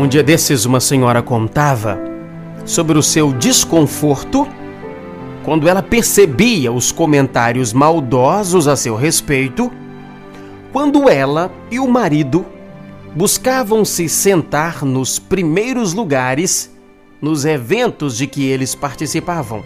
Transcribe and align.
Um 0.00 0.08
dia 0.08 0.22
desses, 0.22 0.64
uma 0.64 0.80
senhora 0.80 1.22
contava 1.22 2.00
sobre 2.64 2.96
o 2.96 3.02
seu 3.02 3.34
desconforto 3.34 4.48
quando 5.44 5.68
ela 5.68 5.82
percebia 5.82 6.72
os 6.72 6.90
comentários 6.90 7.74
maldosos 7.74 8.66
a 8.66 8.76
seu 8.76 8.96
respeito, 8.96 9.70
quando 10.72 11.06
ela 11.06 11.52
e 11.70 11.78
o 11.78 11.86
marido 11.86 12.46
buscavam 13.14 13.84
se 13.84 14.08
sentar 14.08 14.86
nos 14.86 15.18
primeiros 15.18 15.92
lugares 15.92 16.74
nos 17.20 17.44
eventos 17.44 18.16
de 18.16 18.26
que 18.26 18.48
eles 18.48 18.74
participavam. 18.74 19.62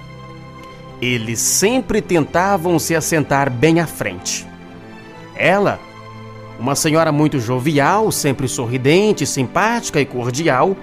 Eles 1.01 1.39
sempre 1.39 2.03
tentavam 2.03 2.77
se 2.81 2.93
assentar 2.97 3.49
bem 3.49 3.79
à 3.79 3.87
frente. 3.87 4.45
Ela 5.37 5.79
uma 6.65 6.75
senhora 6.75 7.13
muito 7.13 7.39
jovial, 7.39 8.11
sempre 8.11 8.49
sorridente, 8.49 9.27
simpática 9.27 10.01
e 10.01 10.07
cordial, 10.07 10.75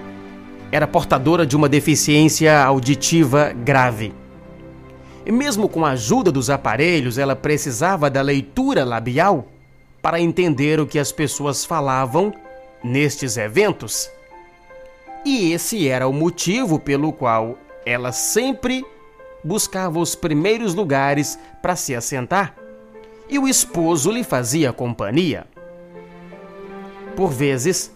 era 0.70 0.86
portadora 0.86 1.44
de 1.44 1.56
uma 1.56 1.68
deficiência 1.68 2.56
auditiva 2.62 3.52
grave. 3.52 4.14
E 5.26 5.32
mesmo 5.32 5.68
com 5.68 5.84
a 5.84 5.90
ajuda 5.90 6.30
dos 6.30 6.50
aparelhos, 6.50 7.18
ela 7.18 7.34
precisava 7.34 8.08
da 8.08 8.22
leitura 8.22 8.84
labial 8.84 9.48
para 10.00 10.20
entender 10.20 10.78
o 10.78 10.86
que 10.86 11.00
as 11.00 11.10
pessoas 11.10 11.64
falavam 11.64 12.32
nestes 12.84 13.36
eventos. 13.36 14.08
E 15.24 15.50
esse 15.50 15.88
era 15.88 16.06
o 16.06 16.12
motivo 16.12 16.78
pelo 16.78 17.12
qual 17.12 17.58
ela 17.84 18.12
sempre 18.12 18.84
buscava 19.42 19.98
os 19.98 20.14
primeiros 20.14 20.74
lugares 20.74 21.36
para 21.60 21.74
se 21.74 21.92
assentar. 21.92 22.54
E 23.28 23.36
o 23.36 23.48
esposo 23.48 24.12
lhe 24.12 24.22
fazia 24.22 24.72
companhia. 24.72 25.50
Por 27.16 27.30
vezes, 27.30 27.92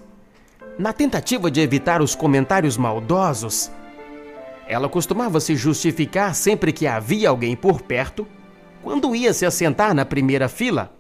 na 0.79 0.93
tentativa 0.93 1.51
de 1.51 1.61
evitar 1.61 2.03
os 2.03 2.15
comentários 2.15 2.77
maldosos, 2.77 3.71
ela 4.69 4.89
costumava 4.89 5.41
se 5.41 5.57
justificar 5.57 6.35
sempre 6.35 6.73
que 6.73 6.87
havia 6.87 7.31
alguém 7.31 7.57
por 7.57 7.81
perto, 7.81 8.27
quando 8.83 9.15
ia 9.15 9.33
se 9.33 9.47
assentar 9.47 9.95
na 9.95 10.05
primeira 10.05 10.49
fila. 10.49 10.93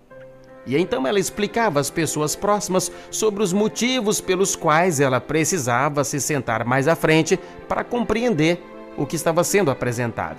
E 0.66 0.76
então 0.76 1.06
ela 1.06 1.20
explicava 1.20 1.78
às 1.78 1.90
pessoas 1.90 2.34
próximas 2.34 2.90
sobre 3.10 3.42
os 3.42 3.52
motivos 3.52 4.20
pelos 4.20 4.56
quais 4.56 4.98
ela 4.98 5.20
precisava 5.20 6.02
se 6.02 6.20
sentar 6.20 6.64
mais 6.64 6.88
à 6.88 6.96
frente 6.96 7.38
para 7.68 7.84
compreender 7.84 8.60
o 8.96 9.06
que 9.06 9.14
estava 9.14 9.44
sendo 9.44 9.70
apresentado. 9.70 10.38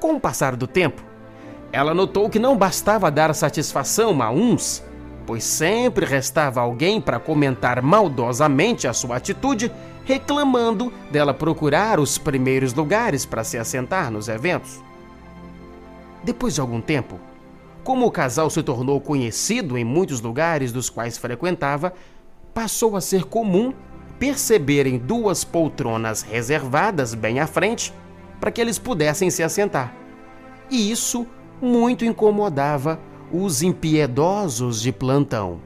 Com 0.00 0.14
o 0.14 0.20
passar 0.20 0.56
do 0.56 0.66
tempo, 0.66 1.02
ela 1.72 1.94
notou 1.94 2.28
que 2.28 2.38
não 2.38 2.56
bastava 2.56 3.10
dar 3.10 3.34
satisfação 3.34 4.20
a 4.20 4.30
uns 4.30 4.82
pois 5.26 5.44
sempre 5.44 6.04
restava 6.04 6.60
alguém 6.60 7.00
para 7.00 7.18
comentar 7.18 7.82
maldosamente 7.82 8.86
a 8.86 8.92
sua 8.92 9.16
atitude, 9.16 9.72
reclamando 10.04 10.92
dela 11.10 11.32
procurar 11.32 11.98
os 11.98 12.18
primeiros 12.18 12.74
lugares 12.74 13.24
para 13.24 13.44
se 13.44 13.56
assentar 13.56 14.10
nos 14.10 14.28
eventos. 14.28 14.82
Depois 16.22 16.54
de 16.54 16.60
algum 16.60 16.80
tempo, 16.80 17.18
como 17.82 18.06
o 18.06 18.10
casal 18.10 18.48
se 18.48 18.62
tornou 18.62 19.00
conhecido 19.00 19.76
em 19.76 19.84
muitos 19.84 20.20
lugares 20.20 20.72
dos 20.72 20.88
quais 20.88 21.18
frequentava, 21.18 21.92
passou 22.52 22.96
a 22.96 23.00
ser 23.00 23.24
comum 23.24 23.74
perceberem 24.18 24.96
duas 24.96 25.44
poltronas 25.44 26.22
reservadas 26.22 27.14
bem 27.14 27.40
à 27.40 27.46
frente 27.46 27.92
para 28.40 28.50
que 28.50 28.60
eles 28.60 28.78
pudessem 28.78 29.28
se 29.30 29.42
assentar. 29.42 29.94
E 30.70 30.90
isso 30.90 31.26
muito 31.60 32.04
incomodava 32.04 32.98
os 33.36 33.62
impiedosos 33.62 34.80
de 34.80 34.92
plantão. 34.92 35.58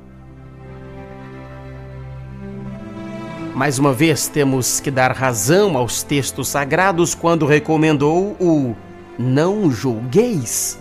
Mais 3.55 3.79
uma 3.79 3.93
vez, 3.93 4.27
temos 4.27 4.81
que 4.81 4.91
dar 4.91 5.13
razão 5.13 5.77
aos 5.77 6.03
textos 6.03 6.49
sagrados 6.49 7.15
quando 7.15 7.45
recomendou 7.45 8.35
o 8.41 8.75
não 9.19 9.71
julgueis. 9.71 10.79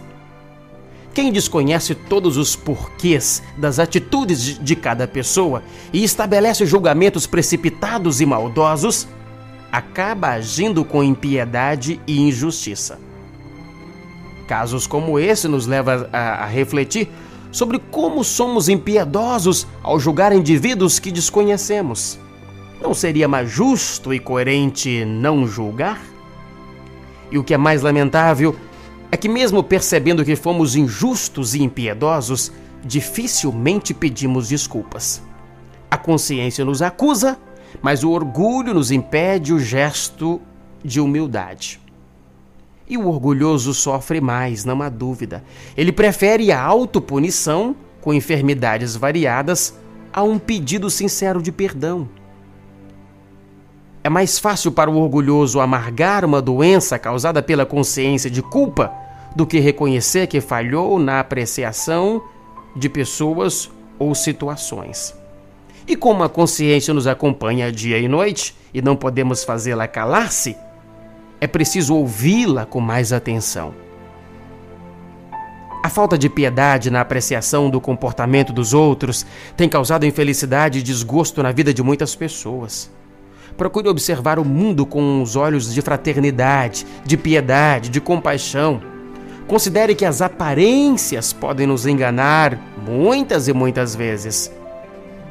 Quem 1.13 1.29
desconhece 1.29 1.93
todos 1.93 2.37
os 2.37 2.55
porquês 2.55 3.43
das 3.57 3.79
atitudes 3.79 4.57
de 4.57 4.75
cada 4.75 5.05
pessoa 5.07 5.63
e 5.91 6.05
estabelece 6.05 6.65
julgamentos 6.65 7.27
precipitados 7.27 8.21
e 8.21 8.25
maldosos, 8.25 9.07
acaba 9.69 10.29
agindo 10.29 10.85
com 10.85 11.03
impiedade 11.03 11.99
e 12.07 12.21
injustiça. 12.21 12.97
Casos 14.47 14.87
como 14.87 15.19
esse 15.19 15.47
nos 15.47 15.67
levam 15.67 16.07
a, 16.11 16.43
a 16.43 16.45
refletir 16.45 17.09
sobre 17.51 17.79
como 17.79 18.23
somos 18.23 18.69
impiedosos 18.69 19.67
ao 19.83 19.99
julgar 19.99 20.33
indivíduos 20.33 20.99
que 20.99 21.11
desconhecemos. 21.11 22.19
Não 22.81 22.93
seria 22.93 23.27
mais 23.27 23.49
justo 23.49 24.13
e 24.13 24.19
coerente 24.19 25.03
não 25.05 25.47
julgar? 25.47 26.01
E 27.31 27.37
o 27.37 27.43
que 27.43 27.53
é 27.53 27.57
mais 27.57 27.81
lamentável 27.81 28.55
é 29.11 29.17
que, 29.17 29.27
mesmo 29.27 29.63
percebendo 29.63 30.23
que 30.23 30.35
fomos 30.35 30.75
injustos 30.75 31.55
e 31.55 31.63
impiedosos, 31.63 32.51
dificilmente 32.83 33.93
pedimos 33.93 34.49
desculpas. 34.49 35.21
A 35.89 35.97
consciência 35.97 36.63
nos 36.63 36.81
acusa, 36.81 37.37
mas 37.81 38.03
o 38.03 38.11
orgulho 38.11 38.73
nos 38.73 38.91
impede 38.91 39.53
o 39.53 39.59
gesto 39.59 40.41
de 40.83 40.99
humildade. 40.99 41.79
E 42.89 42.97
o 42.97 43.07
orgulhoso 43.07 43.73
sofre 43.73 44.21
mais, 44.21 44.63
não 44.63 44.81
há 44.81 44.89
dúvida. 44.89 45.43
Ele 45.75 45.91
prefere 45.91 46.51
a 46.51 46.61
autopunição, 46.61 47.75
com 47.99 48.13
enfermidades 48.13 48.95
variadas, 48.95 49.73
a 50.13 50.23
um 50.23 50.39
pedido 50.39 50.89
sincero 50.89 51.41
de 51.41 51.51
perdão. 51.51 52.07
É 54.03 54.09
mais 54.09 54.39
fácil 54.39 54.71
para 54.71 54.89
o 54.89 54.97
orgulhoso 54.97 55.59
amargar 55.59 56.23
uma 56.23 56.41
doença 56.41 56.97
causada 56.97 57.43
pela 57.43 57.65
consciência 57.65 58.29
de 58.29 58.41
culpa 58.41 58.93
do 59.35 59.45
que 59.45 59.59
reconhecer 59.59 60.27
que 60.27 60.39
falhou 60.39 60.97
na 60.97 61.19
apreciação 61.19 62.23
de 62.73 62.87
pessoas 62.87 63.69
ou 63.99 64.15
situações. 64.15 65.13
E 65.85 65.95
como 65.95 66.23
a 66.23 66.29
consciência 66.29 66.93
nos 66.93 67.05
acompanha 67.05 67.71
dia 67.71 67.99
e 67.99 68.07
noite 68.07 68.55
e 68.73 68.81
não 68.81 68.95
podemos 68.95 69.43
fazê-la 69.43 69.87
calar-se, 69.87 70.55
é 71.39 71.47
preciso 71.47 71.95
ouvi-la 71.95 72.65
com 72.65 72.79
mais 72.79 73.13
atenção. 73.13 73.73
A 75.83 75.89
falta 75.89 76.17
de 76.17 76.27
piedade 76.27 76.89
na 76.89 77.01
apreciação 77.01 77.69
do 77.69 77.79
comportamento 77.79 78.51
dos 78.51 78.73
outros 78.73 79.25
tem 79.55 79.69
causado 79.69 80.05
infelicidade 80.05 80.79
e 80.79 80.83
desgosto 80.83 81.41
na 81.41 81.51
vida 81.51 81.73
de 81.73 81.83
muitas 81.83 82.15
pessoas. 82.15 82.91
Procure 83.55 83.87
observar 83.87 84.37
o 84.37 84.45
mundo 84.45 84.85
com 84.85 85.21
os 85.21 85.35
olhos 85.35 85.73
de 85.73 85.81
fraternidade, 85.81 86.85
de 87.05 87.15
piedade, 87.15 87.89
de 87.89 88.01
compaixão. 88.01 88.81
Considere 89.47 89.95
que 89.95 90.03
as 90.03 90.21
aparências 90.21 91.31
podem 91.31 91.65
nos 91.65 91.85
enganar 91.85 92.59
muitas 92.85 93.47
e 93.47 93.53
muitas 93.53 93.95
vezes. 93.95 94.51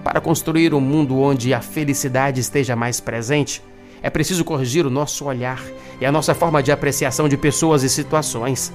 Para 0.02 0.20
construir 0.20 0.72
um 0.72 0.80
mundo 0.80 1.18
onde 1.18 1.52
a 1.52 1.60
felicidade 1.60 2.40
esteja 2.40 2.74
mais 2.74 2.98
presente, 2.98 3.62
é 4.02 4.10
preciso 4.10 4.44
corrigir 4.44 4.86
o 4.86 4.90
nosso 4.90 5.24
olhar 5.24 5.62
e 6.00 6.06
a 6.06 6.12
nossa 6.12 6.34
forma 6.34 6.62
de 6.62 6.70
apreciação 6.70 7.28
de 7.28 7.36
pessoas 7.36 7.82
e 7.82 7.88
situações. 7.88 8.72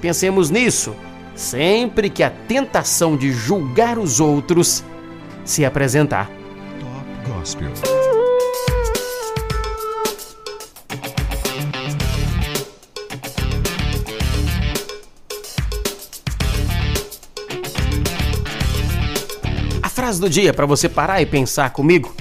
Pensemos 0.00 0.50
nisso 0.50 0.94
sempre 1.34 2.08
que 2.08 2.22
a 2.22 2.30
tentação 2.30 3.16
de 3.16 3.30
julgar 3.30 3.98
os 3.98 4.20
outros 4.20 4.82
se 5.44 5.64
apresentar. 5.64 6.30
Top 6.80 7.30
Gospel. 7.30 7.70
A 19.82 19.88
frase 19.88 20.20
do 20.20 20.28
dia 20.28 20.52
para 20.52 20.66
você 20.66 20.88
parar 20.88 21.20
e 21.20 21.26
pensar 21.26 21.70
comigo 21.70 22.14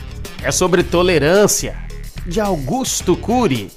é 0.44 0.52
sobre 0.52 0.84
tolerância 0.84 1.85
de 2.26 2.42
Augusto 2.42 3.16
Cury. 3.16 3.70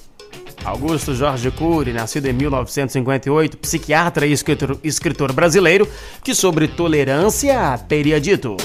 Augusto 0.64 1.14
Jorge 1.14 1.50
Cury, 1.50 1.92
nascido 1.92 2.26
em 2.26 2.32
1958, 2.32 3.58
psiquiatra 3.58 4.26
e 4.26 4.32
escritor, 4.32 4.78
escritor 4.82 5.32
brasileiro, 5.32 5.88
que 6.22 6.34
sobre 6.34 6.66
tolerância 6.66 7.78
teria 7.78 8.20
dito. 8.20 8.56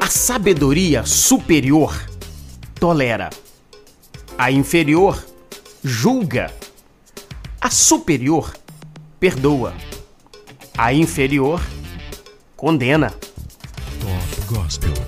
A 0.00 0.06
sabedoria 0.06 1.04
superior 1.04 1.94
tolera, 2.78 3.30
a 4.36 4.50
inferior 4.50 5.22
julga, 5.84 6.52
a 7.60 7.70
superior 7.70 8.52
perdoa, 9.20 9.72
a 10.76 10.92
inferior 10.92 11.60
condena. 12.56 13.14
Gospel. 14.50 14.99